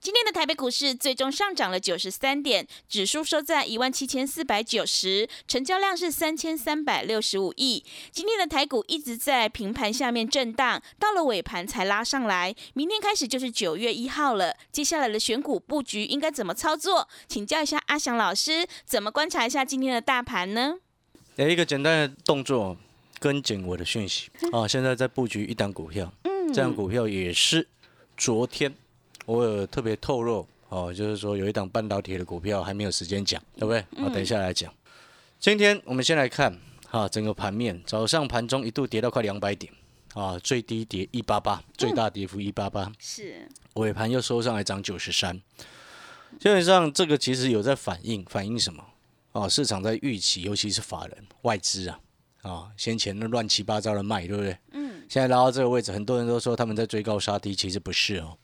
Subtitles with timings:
[0.00, 7.84] 今天的台北股市最终上涨了九十三点，指数收在一万七千四百九十，成交量是三千三百六十五亿。
[8.12, 12.54] 今天的台股一直在平盘下面震荡，到了尾盘才拉上来。
[12.74, 17.08] 明天开始就是九月一号了，接下来的选股布局应该怎么操作？
[17.26, 20.76] 请教一下阿翔老师，怎么观察一下今天的大盘呢？
[21.34, 22.76] 有一个简单的动作，
[23.18, 24.66] 跟紧我的讯息啊！
[24.68, 27.66] 现在在布局一档股票，嗯，这档股票也是
[28.16, 28.72] 昨天。
[29.28, 33.84] 我有特别透露哦，就是说有一档半导体的股票还没有时间讲，对不对？
[34.02, 34.72] 我等一下来讲。
[35.38, 39.70] 今天我们先来看哈，整个盘面，早上盘中一度跌到快两百点
[40.14, 45.38] 啊，最低跌一八八，最大跌幅一八八，是尾盘又收上来涨九十三。
[46.40, 48.82] 基本上这个其实有在反映，反映什么？
[49.32, 52.00] 哦，市场在预期，尤其是法人外资啊，
[52.40, 54.56] 啊，先前那乱七八糟的卖，对不对？
[54.72, 55.02] 嗯。
[55.06, 58.38] 现在拉到这个位置，很多人都说他们在追高杀低，其实不是哦。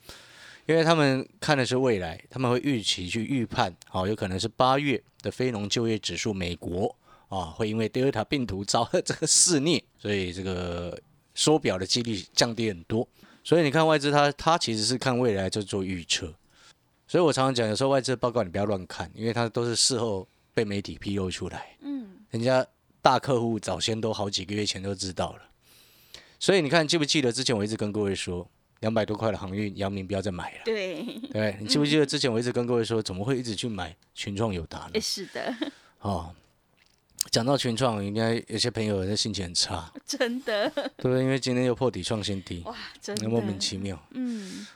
[0.66, 6.96] 因为他们看的是未来，他们会预期去预判，好，有可能是八月的非农就业指数，美国
[7.28, 10.98] 啊会因为德尔塔病毒遭这个肆虐，所以这个
[11.34, 13.06] 缩表的几率降低很多。
[13.42, 16.32] 所以你看外资，它它其实是看未来就做预测。
[17.06, 21.76] 所以我常常讲，有时候外资报告你不要乱看，因为它都是事后被媒体披露出来。
[21.82, 22.66] 嗯，人家
[23.02, 25.42] 大客户早先都好几个月前都知道了。
[26.40, 28.50] 所以你看，记不记得之前我一直跟各位说？
[28.80, 30.61] 两百多块的航运，杨明不要再买了。
[30.64, 31.02] 对，
[31.33, 35.01] 对你记不记得之前我一直跟各位说，怎么会一直去买群创友达呢？
[35.01, 35.55] 是的。
[36.01, 36.35] 哦，
[37.30, 39.90] 讲到群创，应该有些朋友的心情很差。
[40.07, 40.70] 真的。
[40.98, 42.63] 对，因为今天又破底创新低。
[42.67, 43.29] 哇，真的。
[43.29, 43.98] 莫名其妙。
[44.11, 44.67] 嗯。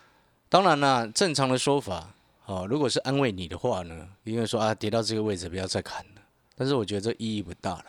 [0.49, 2.15] 当然啦，正常的说法，
[2.47, 6.23] 哦，如果是安慰你的话呢，因为说啊，跌到这个位置不要再砍了。
[6.57, 7.85] 但是我觉得这意义不大了。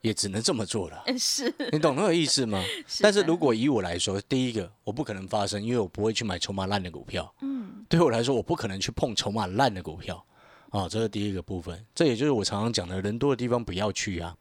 [0.00, 2.62] 也只能这么做了， 是 你懂那个意思吗？
[3.02, 7.32] 但是如果以我来说，第一个我不可能发生，因为我不会去买筹码烂的股票。
[7.40, 10.24] 嗯，对我来说，我不可能去碰筹码烂的股票
[10.70, 11.84] 啊，这是第一个部分。
[11.94, 14.36] 这也就是我常常讲的，人多的地方不要去啊。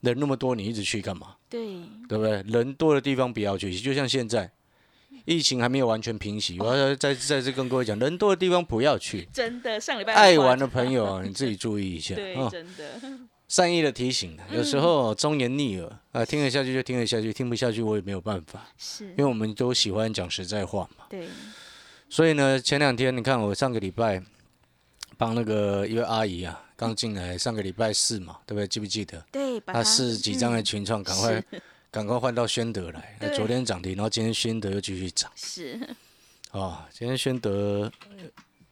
[0.00, 1.36] 人那么多，你一直去干嘛？
[1.48, 1.66] 对，
[2.08, 2.42] 对不对？
[2.42, 4.50] 人多的地方不要去，就像现在
[5.24, 9.26] 疫情还没有完全平息，我要再再次跟各位讲，人多的地方不要去。
[9.32, 12.14] 真的，上礼拜爱玩的朋友，你自己注意一下。
[12.14, 13.00] 对，真的。
[13.48, 21.04] 善意的提醒，有时候忠言逆耳啊，听得下去就听得下去，听不下去我也没有办法，是因为我们都喜欢讲实在话嘛。
[21.08, 21.28] 对。
[22.08, 24.20] 所以呢，前两天你看我上个礼拜
[25.16, 28.66] 帮那个一位阿姨啊，刚进来，上个礼拜四嘛，对不对？
[28.66, 29.24] 记不记得？
[29.30, 29.60] 对。
[29.60, 31.44] 他是几张的群创，赶快
[31.90, 33.16] 赶快换到宣德来。
[33.20, 35.30] 那昨天涨停，然后今天宣德又继续涨。
[35.36, 35.78] 是。
[36.50, 37.92] 哦，今天宣德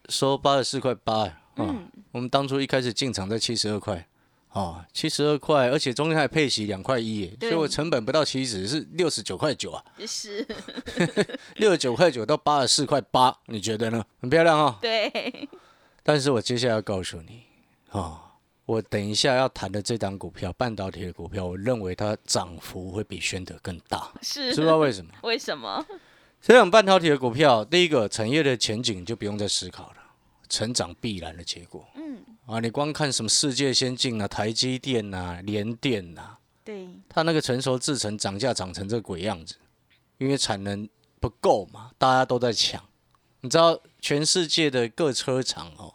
[0.08, 1.22] 收八十四块八
[1.54, 1.88] 啊。
[2.10, 4.04] 我们当初一开始进场在七十二块。
[4.54, 9.84] 哦，七十二块，而且中间还配息两块一，所以我成本不到七十，是六十九块九啊。
[10.06, 10.46] 是，
[11.58, 14.04] 六十九块九到八十四块八，你觉得呢？
[14.20, 14.78] 很漂亮哦。
[14.80, 15.48] 对。
[16.04, 17.42] 但是我接下来要告诉你，
[17.90, 18.20] 哦，
[18.64, 24.12] 我等一下要谈的这档股票，半导体的股票，我认为它涨幅会比宣德更大。
[24.22, 25.12] 是，知道为什么？
[25.24, 25.84] 为什么？
[26.40, 29.96] 这种半导体的股票，第一个产业的前景就不用再思考了，
[30.48, 31.84] 成长必然的结果。
[31.96, 32.22] 嗯。
[32.46, 39.54] 啊，你光看什么世界先进啊，台积电呐，联电呐，对，它那个成熟制程涨价涨成这鬼样子，
[40.18, 40.86] 因为产能
[41.20, 42.82] 不够嘛，大家都在抢。
[43.40, 45.94] 你知道全世界的各车厂哦，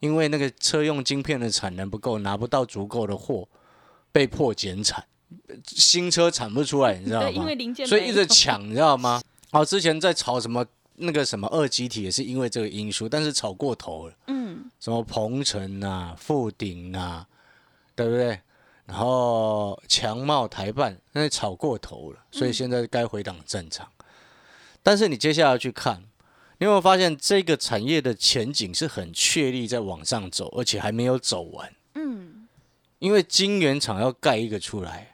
[0.00, 3.48] 因为那个车用晶片的产能不够，拿不到足够的货，
[4.10, 5.04] 被迫减产，
[5.66, 7.28] 新车产不出来，你知道吗？
[7.30, 9.22] 因为零件，所以一直抢，你知道吗？
[9.52, 10.66] 哦，之前在炒什么？
[10.96, 14.14] 那个什么二极体也是因为这个因素，但是炒过头了。
[14.26, 17.26] 嗯，什么鹏程啊、富鼎啊，
[17.94, 18.40] 对不对？
[18.86, 23.88] 然后强茂、台办，那炒过头了，所以现在该回档正常。
[24.82, 26.02] 但是你接下来去看，
[26.58, 31.74] 你有没有发现这个产业的前景是很确立在往上走，而且还没有走完。
[31.94, 32.46] 嗯，
[32.98, 35.13] 因为晶圆厂要盖一个出来，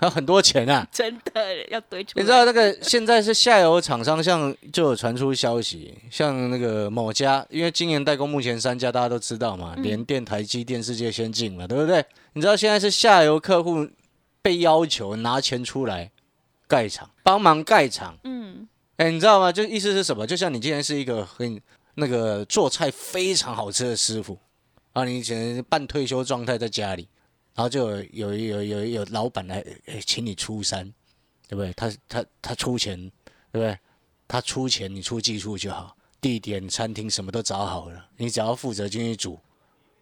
[0.00, 0.86] 还有很多钱啊。
[0.90, 2.22] 真的要堆出来。
[2.22, 12.02] 你知道那个现在是下游厂商，像就有传出消息，像那个某家，因为今年代工目前三家大家都知道嘛，联电、台积电、世界先进嘛，对不对？
[12.32, 13.86] 你知道现在是下游客户
[14.40, 16.10] 被要求拿钱出来
[16.66, 18.16] 盖厂，帮忙盖厂。
[18.24, 19.52] 嗯，哎，你知道吗？
[19.52, 20.26] 就意思是什么？
[20.26, 21.60] 就像你今天是一个很
[21.96, 24.38] 那个做菜非常好吃的师傅，
[24.94, 27.06] 啊，你以前半退休状态在家里，
[27.54, 30.84] 然后就有有有有有老板来哎请你出山，
[31.48, 31.72] 对不对？
[31.74, 32.96] 他他他出钱，
[33.52, 33.78] 对不对？
[34.26, 39.38] 他出钱，你出技术就好，地点、餐厅什么都找好了，你只要负责进去煮，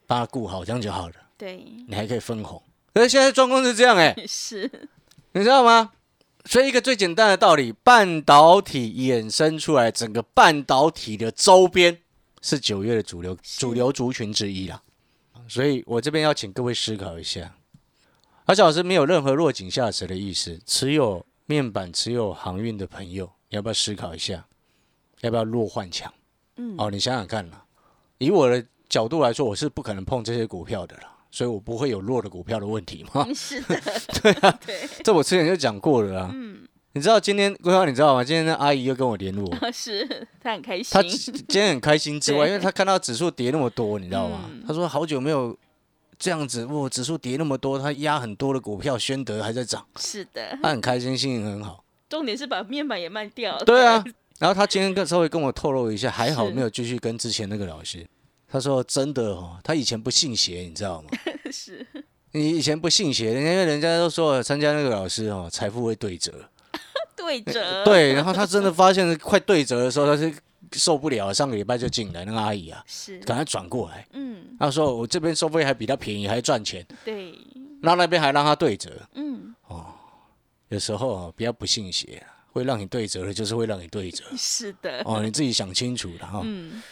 [0.06, 1.14] 帮他顾好，这样就好了。
[1.36, 2.62] 对，你还可以分红。
[2.92, 4.70] 可是现在状况是这样哎、 是，
[5.32, 5.92] 你知道吗？
[6.44, 12.00] 所以一个最简单的道理，半导体衍生出来，整个半导体的周边
[12.40, 14.82] 是九月的主流主流族群之一啦。
[15.48, 17.54] 所以我这边要请各位思考一下，
[18.44, 20.60] 而且老师没有任何落井下石的意思。
[20.66, 24.46] 持有面板、持有航运的朋友，你要不要思考一下？
[25.22, 26.12] 要不要弱换强？
[26.56, 27.64] 嗯，哦，你想想看啦。
[28.18, 33.24] 以我的角度来说，我是不可能碰这些股票的啦，所以我不会有弱的股票的问题嘛。
[33.26, 33.80] 嗯是的，
[34.22, 36.30] 对啊， 对，这我之前就讲过了啊。
[36.32, 38.24] 嗯，你知道今天规划你知道吗？
[38.24, 44.64] 今天那阿姨又跟我联络， 是她很开心她，今天很开心之外，因为她看到指数跌那么多，你知道吗嗯？
[44.66, 45.56] 她说好久没有
[46.18, 51.84] 这样子，哇，指数跌那么多，她压很多的股票，宣德还在涨，是的，她很开心，心情很好。
[52.08, 54.02] 重点是把面板也卖掉了，对啊，
[54.40, 58.04] 然后她今天跟稍微跟我透露一下，还好没有继续跟之前那个老师。
[58.48, 61.10] 她说真的哦，她以前不信邪，你知道吗？
[61.52, 61.86] 是，
[62.32, 66.32] 你以前不信邪，人家因为人家都说参加那个老师哦，财富会对折。
[67.18, 70.32] 对折，， 对，然后他真的发现快对折的时候，他是
[70.72, 74.06] 受不了，上个礼拜就进来那个阿姨啊，是，赶快转过来。
[74.12, 77.34] 嗯，他说我这边收费还比他便宜，还赚钱，对，
[77.82, 78.90] 然后那边还让他对折。
[79.14, 79.86] 嗯，哦
[80.68, 84.24] 有时候啊，不要不信邪啊，会让你对折的，就是会让你对折。
[84.36, 86.42] 是的，哦，你自己想清楚了哈。
[86.44, 86.82] 嗯，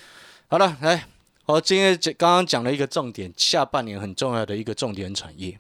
[0.49, 1.07] 好了，来，
[1.45, 5.59] 我今天讲刚刚讲了一个重点，下半年很重要的一个重点产业。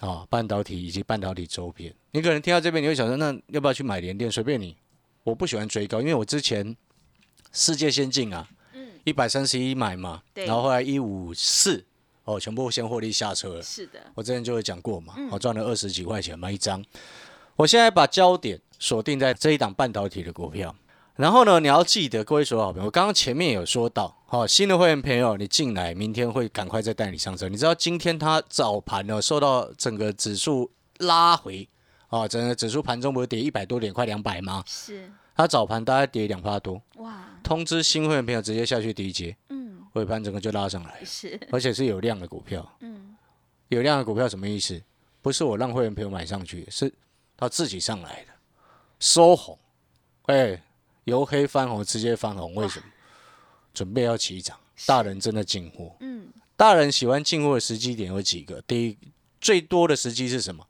[0.00, 4.30] 啊、半导体以及半导体周边，你可能听到这边，你会想说，那要不要去买联电？
[4.30, 4.76] 随便你，
[5.24, 6.76] 我不喜欢追高，因为我之前
[7.52, 8.46] 世界先进啊，
[9.04, 11.84] 一百三十一买嘛，对然后后来一五四，
[12.24, 13.62] 哦，全部先获利下车了。
[13.62, 16.84] 是的，我之前就有讲过嘛，我赚了二十几块钱买一张。
[17.56, 20.76] 我现在把焦点锁定在这一档半导体的股票。
[21.16, 27.48] 然后呢，你要记得，各位所有好朋友，我刚刚前面有说到，好、新的会员朋友，你进来，明天会赶快再带你上车。
[27.48, 31.66] 你知道今天它早盘呢，受到整个指数拉回，
[32.10, 34.62] 哦，整个指数盘中不是跌一百多点，快两百吗？
[34.66, 42.70] 是，它早盘大概跌两趴多，哇，通知新会员朋友直接下去第一节，嗯，尾盘整个就拉上来，是，而且是有量的股票。
[42.80, 43.16] 嗯，
[43.68, 44.82] 有量的股票什么意思？
[45.22, 46.92] 不是我让会员朋友买上去，是
[47.38, 48.32] 他自己上来的，
[49.00, 49.58] 收红，
[50.26, 50.62] 哎、
[51.06, 52.86] 由黑翻红，直接翻红，为什么？
[53.72, 55.94] 准备要起涨，大人真的进货。
[56.00, 58.60] 嗯，大人喜欢进货的时机点有几个？
[58.62, 58.98] 第一，
[59.40, 60.66] 最多的时机是什么？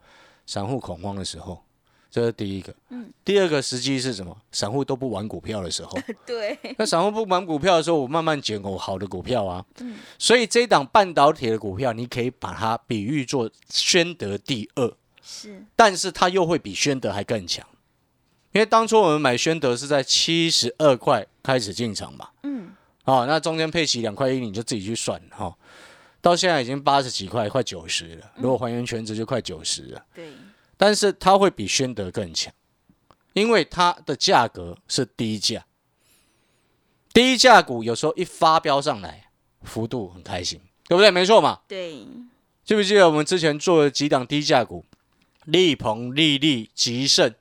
[0.46, 1.62] 散户恐慌的时候，
[2.10, 2.74] 这是第一个。
[2.90, 3.10] 嗯。
[3.24, 4.36] 第二个时机是什么？
[4.52, 5.98] 散户都不玩股票的时候。
[6.26, 9.64] 对，那散户不玩股票的时候，我慢慢捡我好的股票啊。
[9.80, 14.92] 嗯所以这一档半导体的股票，你可以把它比喻做宣德第二，
[15.22, 17.66] 是，但是它又会比宣德还更强。
[18.56, 22.70] 因为当初我们买宣德是在七十二块开始进场嘛，嗯，
[23.04, 25.54] 哦，那中间配齐两块一，你就自己去算哈、哦。
[26.22, 28.32] 到现在已经八十几块，快九十了。
[28.36, 30.30] 如果还原全值就快九十了，对，
[30.78, 32.50] 但是它会比宣德更强，
[33.34, 35.66] 因为它的价格是低价。
[37.12, 39.28] 低价股有时候一发飙上来，
[39.64, 41.10] 幅度很开心，对不对？
[41.10, 41.60] 没错嘛。
[41.68, 42.06] 对，
[42.64, 44.86] 记不记得我们之前做的几档低价股，
[45.44, 47.34] 力鹏、利利、吉盛，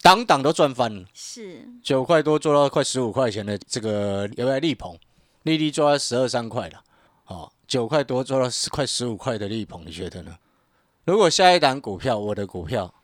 [0.00, 4.96] 档档都赚翻了，是，九块多做到快十五块钱的这个有没有力鹏，
[5.42, 6.82] 力力做到十二三块了，
[7.26, 10.38] 哦，九块多做到十快十五块的力鹏，你觉得呢？
[11.04, 12.94] 如果下一档股票，我的股票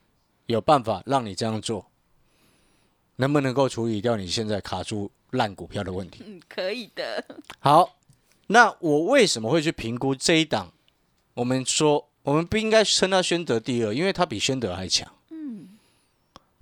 [0.47, 1.91] 有办法让你这样做，
[3.17, 6.23] 能不能够处理掉你现在卡住烂股票的问题？
[6.25, 7.25] 嗯，可以的，
[7.59, 7.97] 好，
[8.47, 10.73] 那我为什么会去评估这一档？
[11.35, 15.11] 我们说我们不应该称它宣德第二，因为它比宣德还强。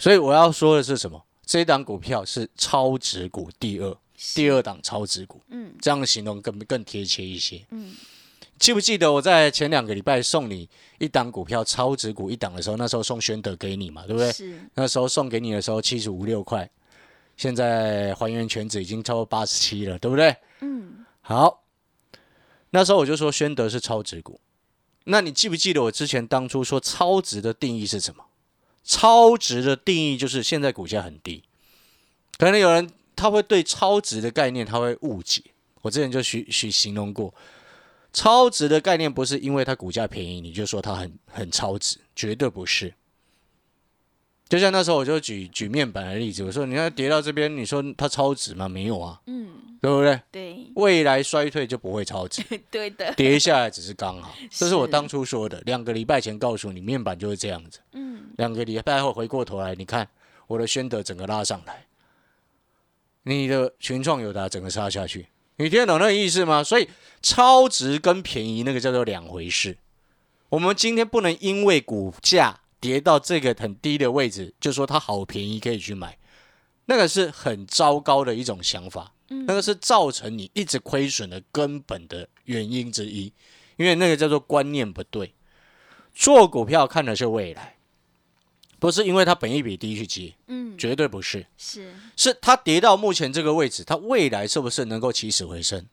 [0.03, 1.23] 嗯，所以我要说的是什么？
[1.47, 3.97] 这一档股票是超值股第二，
[4.35, 7.65] 第二档超值股，嗯这样的形容更更贴切一些。
[7.71, 7.95] 嗯，
[8.59, 10.69] 记不记得我在前两个礼拜送你
[10.99, 14.33] 一档股票超值股一档的时候，那时候送宣德给你嘛，对不对？
[14.33, 16.69] 是，那时候送给你的时候七十五六块，
[17.37, 20.35] 现在还原全值已经超过八十七了，对不对？
[20.61, 21.63] 嗯，好，
[22.71, 24.41] 那时候我就说宣德是超值股，
[25.05, 28.25] 那你记不记得我之前当初说超值的定义是什么？
[28.85, 31.43] 超值的定义就是现在股价很低，
[32.39, 35.43] 可能有人他会对超值的概念他会误解。
[35.83, 37.35] 我之前就许许形容过，
[38.13, 42.95] 超值的概念不是因为它股价便宜你就说它很很超值，绝对不是。
[44.53, 48.69] 就像那时候我就举举面板的例子，我说你看跌到这边，你说它超值吗？
[48.69, 49.49] 没有啊，嗯，
[49.81, 50.21] 对不对？
[50.31, 54.35] 对，未来衰退就不会超值， 对的，跌下来只是刚好。
[54.53, 57.79] 这是我当初说的，两个礼拜前告诉你，面板就是这样子。
[57.93, 60.07] 嗯，两个礼拜后回过头来，你看
[60.47, 61.87] 我的宣德整个拉上来，
[63.23, 66.63] 你的群创友达整个杀下去，你听得懂那个意思吗？
[66.63, 66.87] 所以
[67.23, 69.79] 超值跟便宜那个叫做两回事。
[70.51, 76.19] 我们今天不能因为股价跌到这个很低的位置，就说它好便宜可以去买，
[76.87, 83.33] 那个是很糟糕的一种想法，那个是造成你一直亏损的根本的原因之一，
[83.77, 85.33] 因为那个叫做观念不对。
[86.13, 87.77] 做股票看的是未来，
[88.81, 95.87] 不是因为它本益比低去接，嗯，绝对不是，是，是它跌到目前这个位置，它未来是不是能够起死回生？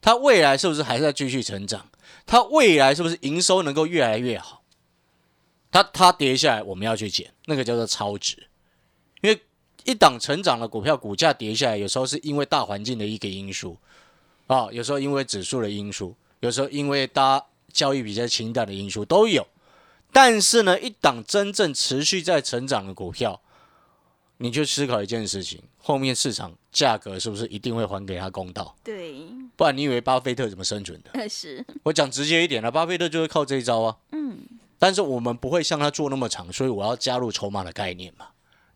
[0.00, 1.90] 它未来是不是还在继续成长？
[2.24, 4.59] 它未来是不是营收能够越来越好？
[5.70, 8.36] 它它跌下来，我们要去捡，那个叫做超值。
[9.20, 9.40] 因为
[9.84, 13.76] 一档成长的股票股价跌下来，有时候是因为大环境的一个因素
[14.46, 19.46] 啊，有时候因为指数的因素，有时候因为大家交易比较清淡的因素都有。
[20.12, 23.40] 但是呢，一档真正持续在成长的股票，
[24.38, 28.74] 你就思考一件事情：后面市场价格是不是一定会还给他公道？
[28.82, 29.24] 对，
[29.54, 31.28] 不然你以为巴菲特怎么生存的？
[31.28, 33.96] 是，我讲直接一点了，巴菲特就是靠这一招啊。
[34.10, 34.40] 嗯，
[34.80, 38.28] 但是我们不会像他做那么长，所以我要加入筹码的概念嘛，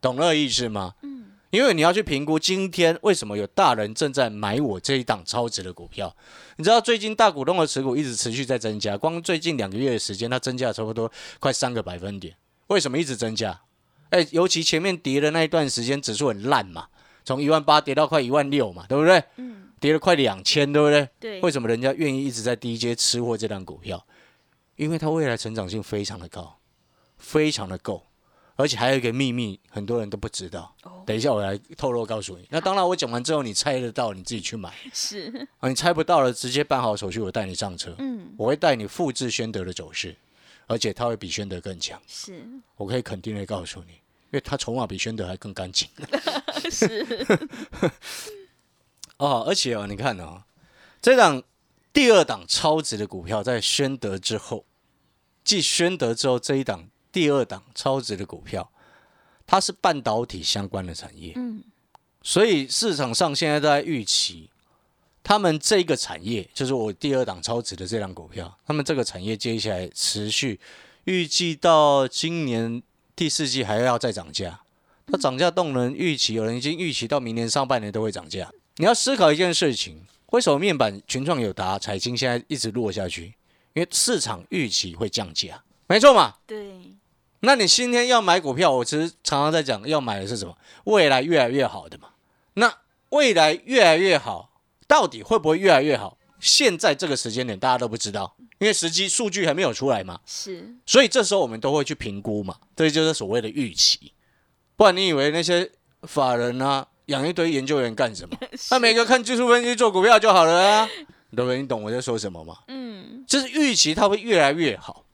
[0.03, 0.95] 懂那个意思吗？
[1.01, 6.15] 嗯，因为你要去评估今天为什么有大人正在买我这一档超值的股票。
[6.57, 12.37] 你知道最近大股东的持股一直持续在增加，光最近两个月的时间，它增加了差不多快三个百分点。
[12.67, 13.63] 为什么一直增加？
[14.11, 16.89] 哎，尤其前面跌的那一段时间，指数很烂嘛，
[17.25, 19.25] 从一万八跌到快一万六嘛，对不对？
[19.37, 21.09] 嗯，跌了快两千，对不对？
[21.19, 24.05] 对，为什么人家愿意一直在低阶吃货这档股票？
[24.77, 26.59] 因为它未来成长性非常的高，
[27.19, 28.07] 非常的够，
[28.57, 30.75] 而且还有一个秘密，很多人都不知道。
[30.83, 32.47] 哦，等一下我来透露告诉你。
[32.51, 35.69] 那当然，我讲完之后你猜得到，你自己去买 是，啊。
[35.69, 37.95] 你猜不到了，直接办好手续，我带你上车。
[37.99, 40.17] 嗯，我会带你复制宣德的走势，
[40.67, 42.01] 而且它会比宣德更强。
[42.07, 42.45] 是，
[42.77, 45.89] 我可以肯定的告诉你，因为它筹码比宣德还更干净。
[46.71, 47.07] 是，
[49.19, 50.43] 哦，而且哦，你看哦，
[51.01, 51.43] 这档
[51.95, 54.67] 第二档超值的股票在宣德之后，
[55.45, 58.69] 继宣德之后这一档第二档超值的股票，
[59.47, 61.63] 它是半导体相关的产业，嗯，
[62.21, 64.51] 所以市场上现在都在预期，
[65.23, 70.59] 他们这个产业就是我第二档超值的这档股票，他们这个产业接下来持续，
[71.05, 72.83] 预计到今年
[73.15, 74.61] 第四季还要再涨价。
[75.07, 78.51] 它涨价动能预期，有人已经预期到明年上半年都会涨价。
[78.79, 83.37] 你要思考一件事情：为什么面板群创有达、彩晶现在一直落下去？
[83.73, 86.35] 因为市场预期会降价，没错嘛？
[86.45, 86.75] 对，
[87.39, 90.59] 那你今天要买股票，我其实常常在讲，要买的是什么？
[90.87, 92.09] 未来越来越好的嘛。
[92.55, 92.79] 那
[93.11, 94.51] 未来越来越好，
[94.89, 96.19] 到底会不会越来越好？
[96.41, 100.19] 现在这个时间点大家都不知道，因为实际数据还没有出来嘛。
[100.27, 104.13] 是，所以这时候我们都会去评估嘛，这就是所谓的预期。
[104.75, 105.71] 不然你以为那些
[106.03, 108.37] 法人啊养一堆研究员干什么？
[108.71, 110.89] 他每个看技术分析做股票就好了啊，
[111.35, 111.61] 对不对？
[111.61, 112.59] 你懂我在说什么吗？
[112.69, 115.05] 嗯，就是预期它会越来越好，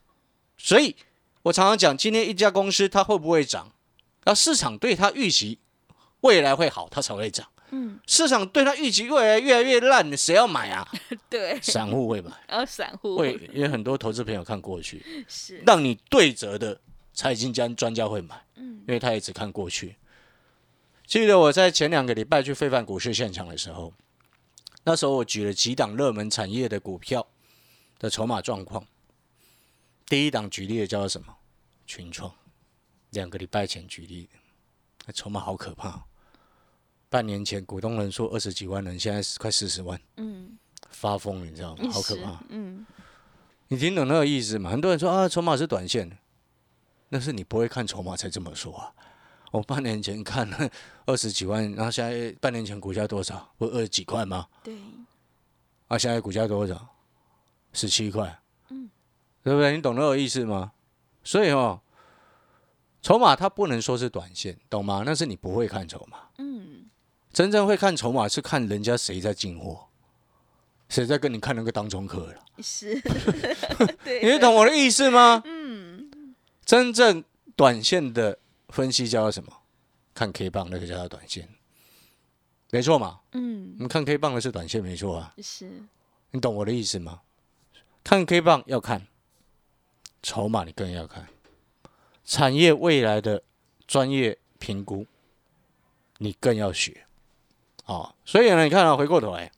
[0.56, 0.94] 所以
[1.42, 3.73] 我常常讲，今天一家公司它会不会涨，
[4.25, 5.59] 要市场对它预期
[6.20, 7.47] 未来会好，它才会涨。
[7.73, 10.87] 嗯，市场对它预期未来越来越烂，谁要买啊？
[11.30, 16.78] 对，散户会买，然后散户会，因为很多投资朋友看过去，是，让你对折的
[17.14, 19.94] 财经家专家会买，嗯因为他也只看过去。
[21.11, 23.93] 记得我在前两个礼拜去非凡股市现场的时候，
[24.85, 27.26] 那时候我举了几档热门产业的股票
[27.99, 28.87] 的筹码状况。
[30.07, 31.37] 第一档举例的叫做什么？
[31.85, 32.33] 群创，
[33.11, 34.38] 两个礼拜前举例的，
[35.07, 36.02] 那筹码好可怕哦。
[37.09, 40.57] 半年前股东人数二十几万人，现在是快四十万，嗯，
[40.90, 41.90] 发疯，你知道吗？
[41.90, 42.40] 好可怕。
[42.50, 42.87] 嗯，
[43.67, 44.71] 你听懂那个意思吗？
[44.71, 46.17] 很多人说啊，筹码是短线的，
[47.09, 48.95] 那是你不会看筹码才这么说啊。
[49.50, 50.71] 我半年前看了
[51.07, 53.52] 二十几万，然后现在半年前股价多少？
[53.59, 54.47] 不二十几块吗？
[54.62, 54.75] 对，
[55.88, 56.88] 啊，现在股价多少？
[57.73, 58.40] 十七块。
[58.71, 58.90] 嗯，
[59.42, 59.75] 对不对？
[59.75, 60.73] 你懂那个意思吗？
[61.23, 61.80] 所以哦，
[63.02, 65.02] 筹码它不能说是短线，懂吗？
[65.04, 66.19] 那是你不会看筹码。
[66.38, 66.87] 嗯，
[67.33, 69.87] 真正会看筹码是看人家谁在进货，
[70.88, 72.35] 谁在跟你看那个当中客了？
[72.62, 73.00] 是，
[74.04, 75.42] 对， 你懂我的意思吗？
[75.47, 77.25] 嗯，真正
[77.57, 78.38] 短线的
[78.70, 79.52] 分析叫做什么？
[80.14, 81.48] 看 K 棒那个叫做短线，
[82.70, 83.20] 没错嘛。
[83.32, 85.82] 嗯，你们看 K 棒的是短线没错啊，是，
[86.32, 87.20] 你懂我的意思吗？
[88.02, 89.06] 看 K 棒要看
[90.22, 91.28] 筹码，你更要看
[92.24, 93.42] 产业未来的
[93.86, 95.06] 专业评估，
[96.18, 97.06] 你更要学。
[97.86, 99.50] 哦，所以呢，你看啊，回过头来，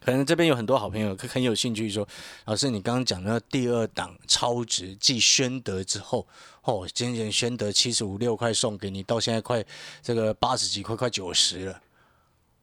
[0.00, 2.06] 可能这边有很多好朋友可很有兴趣说，
[2.44, 6.26] 老师，你刚刚讲的第二档超值继宣德之后，
[6.62, 9.64] 哦，今年宣德七十五六块送给你，到现在快
[10.02, 11.80] 这个八十几块，快九十了，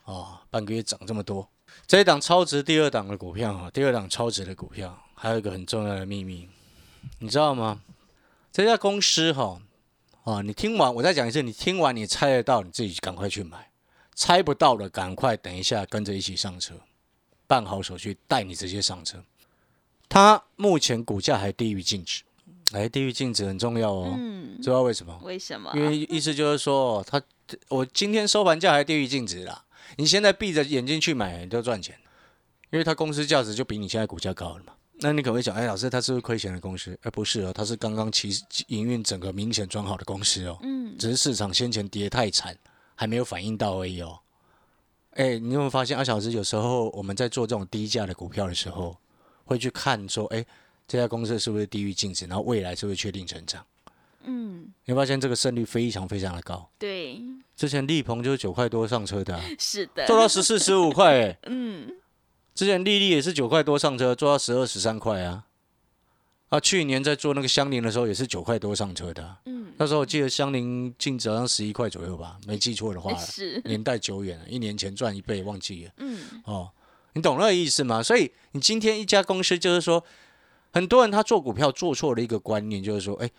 [0.05, 1.47] 哦，半个月涨这么多。
[1.85, 6.47] 这一档超值第二档的股票啊，第二档超值的股票，还有一个很重要的秘密，
[7.19, 7.81] 你知道吗？
[8.51, 9.61] 这家公司哈，
[10.23, 13.57] 啊，你听完我再讲一次，你听完你猜得到，你自己赶快去买；
[14.13, 16.75] 猜不到的，赶快等一下跟着一起上车，
[17.47, 19.23] 办好手续，带你直接上车。
[20.07, 22.23] 它目前股价还低于净值，
[22.71, 25.19] 哎，低于净值很重要哦，嗯，知道为什么？
[25.23, 25.71] 为什么？
[25.75, 27.21] 因为意思就是说，它
[27.69, 29.65] 我今天收盘价还低于净值啦。
[29.97, 31.97] 你现在闭着眼睛去买，你都赚钱，
[32.71, 34.73] 因为它公司价值就比你现在股价高了嘛。
[34.99, 36.97] 那你可能会讲，哎，老师，它是不是亏钱的公司？
[37.01, 38.29] 哎，不是哦，它是刚刚其
[38.67, 40.57] 营运整个明显转好的公司哦。
[40.61, 42.57] 嗯，只是市场先前跌太惨，
[42.95, 44.19] 还没有反应到而已哦。
[45.15, 48.95] 哎，你有没有发现，阿小时有时候我们在做这种低价的股票的时候，
[49.45, 50.45] 会去看说，哎，
[50.87, 53.65] 这家公司是不是低于净值，然后未来是不是确定成长？
[54.23, 56.69] 嗯，你会发现这个胜率非常非常的高。
[56.77, 57.21] 对，
[57.55, 61.95] 之前立鹏就是九块多上车的、啊， 是的，做到十四、十五块，哎， 嗯，
[62.53, 65.45] 之前丽丽也是九块多上车，做到十二、十三块啊。
[66.49, 76.71] 啊，去年在做那个香菱的时候也是九块多上车的、啊，嗯，那时候我记得香菱净值好像十一块左右吧，没记错的话，是，年代久远了，一年前赚一倍忘记了嗯，哦。
[77.17, 78.03] 你懂那个意思吗？
[78.03, 80.03] 所以你今天一家公司就是说，
[80.73, 83.31] 很多人他做股票做错了一个观念，就是说，哎，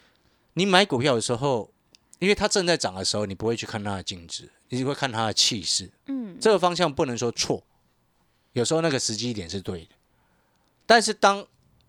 [0.54, 1.70] 你买股票的时候，
[2.18, 5.90] 因为它正在涨的时候，你不会去看它的净值，你只会看它的气势。
[6.06, 7.62] 嗯，这个方向不能说错，
[8.54, 9.90] 有时候那个时机点是对的，
[10.86, 11.46] 但是当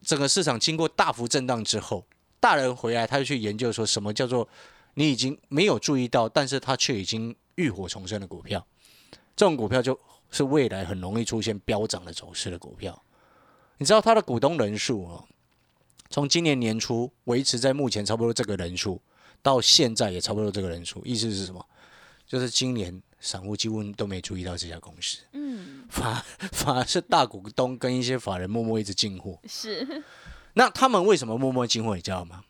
[0.08, 2.06] 整个市场经过大幅震荡之后，
[2.40, 4.48] 大人回来他就去研究说什么叫做
[4.94, 8.66] 你已经没有注意到，但是他却已经浴火重生的股票，
[9.36, 10.00] 这种股票就
[10.32, 13.04] 是未来很容易出现飙涨的走势的股票。
[13.80, 15.28] 你知道它的股东人数哦，
[16.10, 19.02] 从今年年初维持在目前差不多这个人数，
[19.42, 21.66] 到现在也差不多这个人数，意思是什么？
[22.26, 29.40] 就是今年散户几乎都没注意到这家公司，嗯， 反反而是大股东跟一些法人默默一直进货。
[29.48, 30.04] 是，
[30.54, 31.96] 那他们为什么默默进货？
[31.96, 32.44] 你知道吗？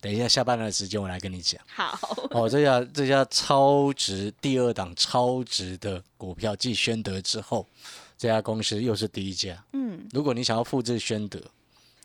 [0.00, 1.58] 等一下下半段的时间我来跟你讲。
[1.66, 1.98] 好，
[2.30, 7.66] 哦，这家这家超值第二档超值的股票，继宣德之后，
[8.18, 9.64] 这家公司又是第一家。
[9.72, 11.40] 嗯，如果你想要复制宣德，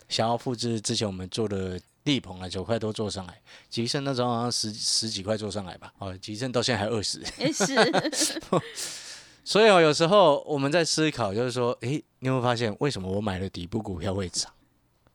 [0.07, 1.77] 想要复制之前我们做的
[2.09, 7.23] 力鹏啊，九块多做上来，吉盛那时候好像十十几块做上来吧，哦，吉盛到现在还二十。
[7.53, 8.41] 是，
[9.45, 14.51] 所以哦，有时候我们在思考，就是说，诶，你有没有发现为什么我买的底部股票会涨？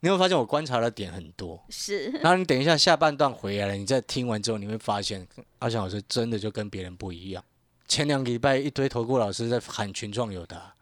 [0.00, 1.62] 你有没有发现我观察的点很多？
[1.70, 5.26] 是，然后你等一下下半段回来了，你再听完之后，你会发现
[5.58, 7.42] 阿翔老师真的就跟别人不一样。
[7.88, 10.74] 前两个礼拜一堆投顾老师在喊群创友达，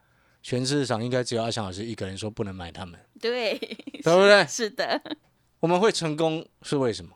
[0.42, 4.46] 全市场应该只有阿翔老师一个人说不能买他们，对，对不对？
[4.46, 5.00] 是的，
[5.62, 7.12] 我们会成功是为什么？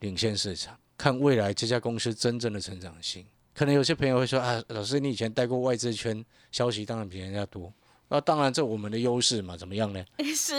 [0.00, 3.26] 领先市场，看未来这家公司真正的成长性。
[3.52, 7.70] 可能有些朋友会说啊，老师你以前带过外资圈，消息当然比人家多。
[8.08, 10.02] 那、当然这我们的优势嘛，怎么样呢？
[10.34, 10.54] 是，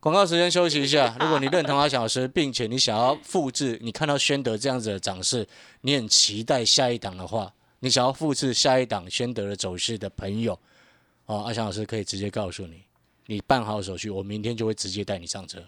[0.00, 1.16] 广告时间休息一下。
[1.22, 5.46] 如果你认同阿翔老师，并且你想要复制，你看到宣德这样子的涨势，
[5.82, 10.58] 你很期待下一档的话，你想要复制下一档宣德的走势的朋友，
[11.26, 12.82] 哦，阿翔老师可以直接告诉你，
[13.26, 15.62] 你办好手续，我明天就会直接带你上车。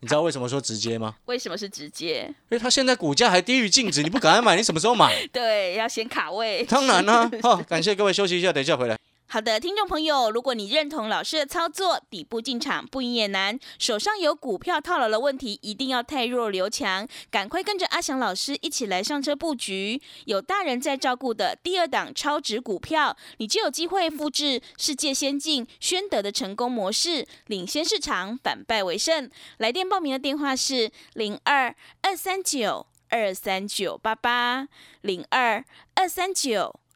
[0.00, 1.14] 你知道为什么说直接吗？
[1.26, 2.24] 为什么是直接？
[2.48, 5.24] 因为它现在股价还低于净值，你不赶快买，你什么时候买？
[5.32, 6.64] 对，要先卡位。
[6.64, 8.99] 当然啦、 好、感谢各位休息一下，等一下回来。
[9.32, 29.30] 好的，听众朋友，如果你认同老师的操作，底部进场不赢也难，手上有股票套牢的问题，一定要太弱留强，赶快跟着阿翔老师一起来上车布局，有大人在照顾的第二档超值股票，你就有机会复制世界先进宣德的成功模式，领先市场，反败为胜。
[29.58, 34.66] 来电报名的电话是零二二三九二三九八八
[35.02, 35.64] 零二
[35.94, 36.80] 二三九。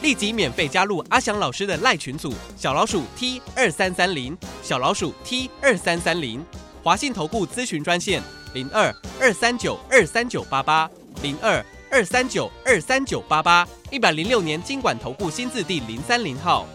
[0.00, 6.44] 立即免费加入阿翔老师的赖群组，小老鼠 T 二三三零，小老鼠 T 二三三零，
[6.82, 8.22] 华信投顾咨询专线
[8.54, 10.88] 零二二三九二三九八八
[11.22, 16.66] 零二二三九二三九八八，一百零六年经管投顾新字第零三零号。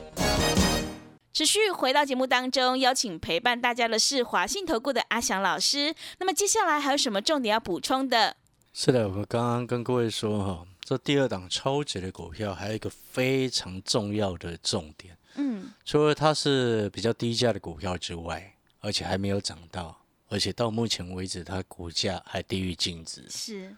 [1.32, 5.96] 持续回到节目当中，邀请陪伴大家的是华信投顾的阿翔老师。
[6.20, 8.36] 那么接下来还有什么重点要补充的？
[8.74, 23.26] 是的，我刚刚跟各位说哈，这第二档超值的股票还有一个非常重要的重点，嗯，除了它是比较低价的股票之外，而且还没有涨到，而且到目前为止它股价还低于净值。
[23.30, 23.74] 是，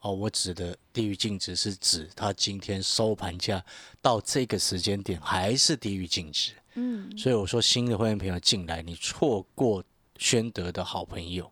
[0.00, 3.64] 哦，我指的低于净值是指它今天收盘价
[4.02, 6.52] 到这个时间点还是低于净值。
[6.74, 9.82] 嗯，所以我说，新的会员朋友进来，你错过
[10.18, 11.50] 宣德的好朋友，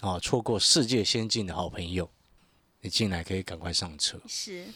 [0.00, 2.08] 啊，错过世界先进的好朋友，
[2.84, 4.20] 你进来可以赶快上车。
[4.28, 4.66] 是，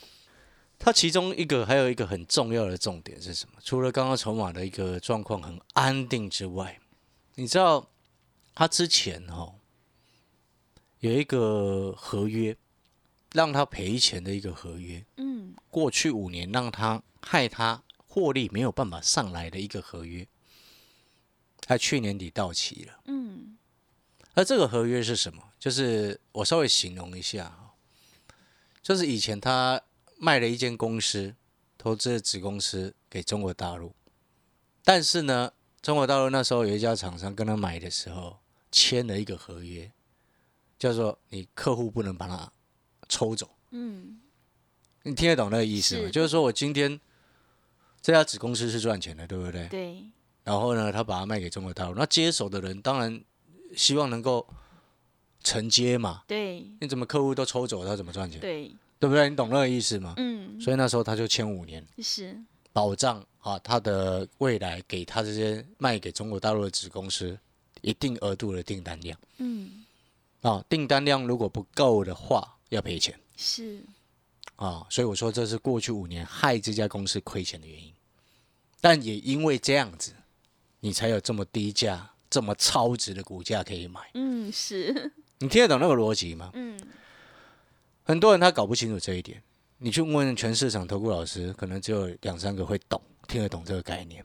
[0.79, 3.61] 它其中一个还有一个很重要的重点是什么？
[3.63, 6.81] 除了刚刚筹码的一个状况很安定之外，
[7.35, 7.87] 你知道
[8.55, 9.57] 他之前哦
[11.01, 12.57] 有一个合约
[13.35, 20.27] 让他赔钱的一个合约，嗯，过去五年让他害他获利没有办法上来的一个合约，
[21.61, 23.01] 他去年底到期了。
[23.05, 23.59] 嗯，
[24.33, 25.43] 而这个合约是什么？
[25.61, 27.68] 就是我稍微形容一下哈，
[28.89, 29.83] 就是以前他
[30.17, 31.35] 卖了一间公司，
[31.77, 33.95] 投资的子公司给中国大陆，
[34.83, 38.39] 但是呢，中国大陆那时候有一家厂商跟他买的时候
[38.73, 39.93] 签了一个合约，
[40.79, 42.51] 叫做你客户不能把它
[43.11, 43.51] 抽走。
[43.73, 44.21] 嗯，
[45.03, 46.05] 你听得懂那个意思吗？
[46.05, 46.99] 是就是说我今天
[48.01, 49.69] 这家子公司是赚钱的，对不对？
[49.69, 50.03] 对，
[50.45, 53.23] 然后呢，他把它卖给中国大陆，那接手的人当然
[53.77, 54.49] 希望能够
[55.43, 56.23] 承接嘛。
[56.27, 58.41] 对，你怎么客户都抽走，他怎么赚钱？
[58.41, 59.29] 对，对不对？
[59.31, 60.15] 你懂那个意思吗？
[60.17, 62.37] 嗯，所以那时候他就签五年，是，
[62.73, 67.39] 保障啊他的未来给他这些卖给中国大陆的子公司
[67.81, 69.19] 一定额度的订单量。
[69.39, 69.85] 嗯，
[70.43, 73.19] 啊，订单量如果不够的话要赔钱。
[73.37, 73.81] 是，
[74.57, 77.93] 啊，所以我说这是过去五年害这家公司亏钱的原因，
[78.81, 80.13] 但也因为这样子，
[80.81, 84.01] 你才有这么低价、这么超值的股价可以买。
[84.15, 86.51] 嗯，是，你听得懂那个逻辑吗？
[86.55, 86.79] 嗯，
[88.05, 89.43] 很多人他搞不清楚这一点，
[89.79, 94.25] 你去问全市场投顾老师，可能只有两三个会懂，听得懂这个概念。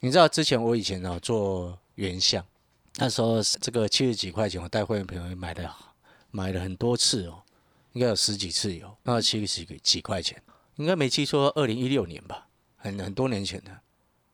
[0.00, 2.44] 你知道之前我以前啊做原相，
[2.96, 5.68] 那时候这个七十几块钱，我带会员朋友买的
[6.30, 7.42] 买了很多次哦，
[7.92, 10.40] 应该有十几次有，那七十几几块钱，
[10.76, 13.70] 应该没记错，二零一六年吧，很很多年前的。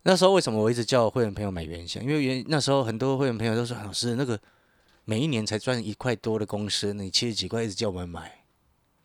[0.02, 2.02] 那时候为什么我一直叫会员朋友买原相？
[2.02, 4.38] 因为原那时候很多会员朋友都说，老师那个
[5.04, 8.40] 每一年才赚一块多的公司，你七十几块一直叫我们买。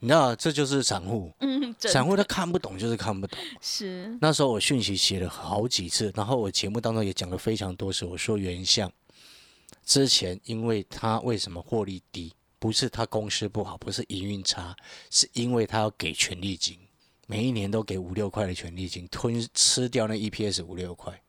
[0.02, 1.30] 你知道，这就是散户。
[1.40, 3.38] 嗯，真散户他看不懂，就是看不懂。
[3.60, 8.06] 是，那时候我讯息写了好几次，然后我节目当中也讲了非常多次。
[8.06, 8.90] 我说原相
[9.84, 14.74] 之前，因为他为什么获利低，不是他公司不好，不是营运差，
[15.10, 16.78] 是因为他要给权利金，
[17.26, 21.20] 每一年都给五六块的权利金，吞吃掉那 EPS 五六块。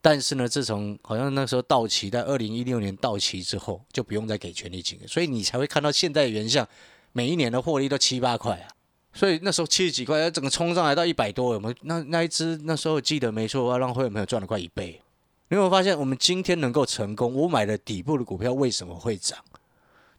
[0.00, 6.66] 但是呢，自从好像那时候到期，在二零一六年到期之后，就不用再给权利金了，所以你才会看到现在的原相
[7.12, 8.70] 每一年的获利都七八块啊。
[9.12, 11.74] 所以那时候七十几块，整个冲上来到一百多，有没有？
[11.82, 15.00] 那那一只那时候记得没错，的话让会员朋友赚了快一倍。
[15.48, 19.38] 你有没有发现，我们今天能够成功，我买的底部的股票为什么会涨？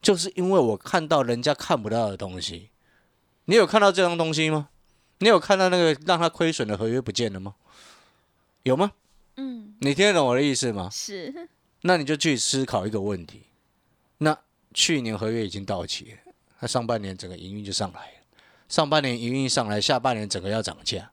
[0.01, 2.69] 就是因为我看到人家看不到的东西。
[3.45, 4.69] 你有看到这张东西吗？
[5.19, 7.55] 你有看到那个让他亏损的合约不见了吗？
[8.63, 8.91] 有吗？
[9.39, 10.89] 嗯，你听得懂我的意思吗？
[10.91, 11.47] 是，
[11.83, 13.43] 那你就去思考一个问题：
[14.17, 14.37] 那
[14.73, 16.17] 去年合约已经到期了，
[16.59, 18.13] 那上半年整个营运就上来了，
[18.67, 21.11] 上半年营运上来，下半年整个要涨价。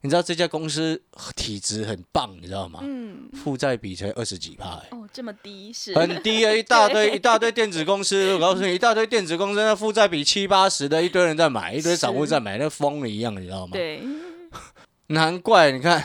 [0.00, 1.02] 你知道这家公司
[1.34, 2.78] 体质很棒，你知道吗？
[2.84, 6.52] 嗯，负债比才二十几趴、欸，哦，这么低是，很低啊！
[6.54, 13.72] 一大堆一大堆电子公司， 我告诉你，一大堆电子公司那负债比七八十的，一堆人在买，一堆散户在买，那疯了一样，你知道吗？
[13.72, 14.00] 对，
[15.08, 16.04] 难怪你看，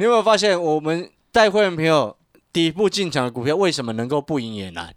[0.00, 2.16] 你有没有发现我们带会员朋友
[2.54, 4.94] 底部进场的股票为什么能够不赢也难？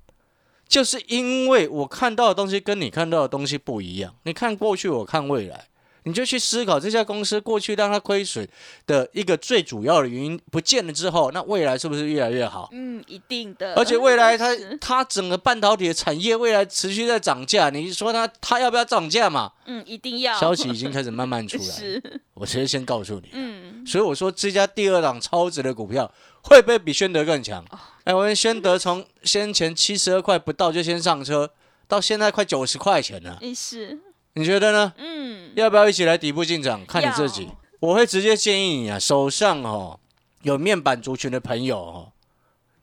[0.65, 4.15] 就是因为我看到的东西跟你看到的东西不一样。
[4.23, 5.65] 你看过去，我看未来，
[6.03, 8.47] 你就去思考这家公司过去让它亏损
[8.85, 12.69] 的一个最主要的原因不见了之后，那未来是不是越来越好？
[12.71, 19.51] 嗯，一定的，而且未来它 它整个半导体的产业未来持续在涨价，你说它它要不要涨价嘛？
[19.65, 21.63] 嗯，一定要，消息已经开始慢慢出来。
[21.71, 26.11] 是，我直接先告诉你，嗯，所以我说这家第二档超值的股票
[26.41, 27.63] 会不会比宣德更强？
[28.03, 31.49] 哎，我们宣德从先前七十二块不到就先上车，
[31.87, 33.97] 到现在快九十块钱了，是，
[34.35, 34.93] 你觉得呢？
[34.97, 36.85] 嗯，要不要一起来底部进场？
[36.85, 37.57] 看你自己要。
[37.79, 39.99] 我会直接建议你啊，手上哦
[40.41, 42.11] 有面板族群的朋友哦，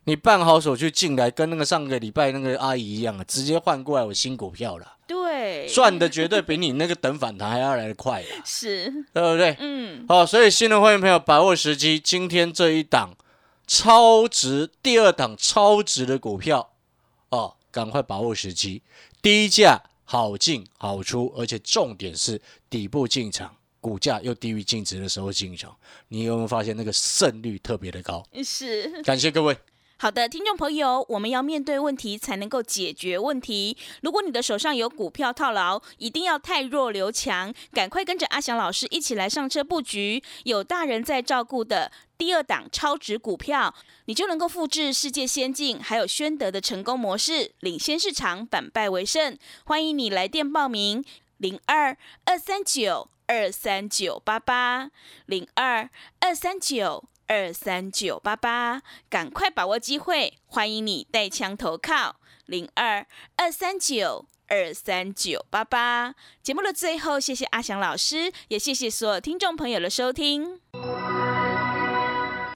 [0.05, 9.57] 你办好手续进来，跟那个上个礼拜那个阿姨一样啊，直接换过来我新股票了，对，赚的绝对比你那个等反弹还要来得快啦， 是，对不对？
[9.59, 13.17] 嗯，好，所以新的会员朋友把握时机，今天这一档
[13.67, 16.73] 超值第二档超值的股票
[17.31, 18.83] 哦，赶快把握时机，
[19.23, 19.83] 低价
[20.13, 25.77] 好进好出，而且重点是底部进场，股价又低于净值的时候进场，
[26.09, 28.27] 你有没有发现那个胜率特别的高？
[28.43, 29.01] 是。
[29.05, 29.57] 感谢各位。
[29.99, 33.77] 好的，听众朋友，我们要面对问题才能够解决问题。
[34.03, 49.39] 如果你的手上有股票套牢，一定要太弱留强，赶快跟着阿翔老师一起来上车布局，有大人在照顾的第二档超值股票，你就能够复制世界先进还有宣德的成功模式，领先市场，反败为胜。
[49.65, 51.03] 欢迎你来电报名：
[51.39, 54.91] 零二二三九二三九八八
[55.25, 55.89] 零二
[56.21, 57.07] 二三九。
[57.27, 60.37] 二三九八八，赶快把握机会！
[60.47, 63.07] 欢迎你带枪投靠零二
[63.37, 66.13] 二三九二三九八八。
[66.43, 70.61] 节目的最后，谢谢阿翔老师，也谢谢所有听众朋友的收听。